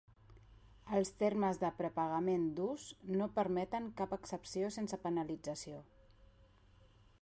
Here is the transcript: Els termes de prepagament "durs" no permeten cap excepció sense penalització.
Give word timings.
Els 0.99 1.11
termes 1.19 1.59
de 1.65 1.69
prepagament 1.81 2.47
"durs" 2.61 2.87
no 3.19 3.29
permeten 3.37 3.93
cap 4.01 4.19
excepció 4.21 4.73
sense 4.81 5.01
penalització. 5.09 5.85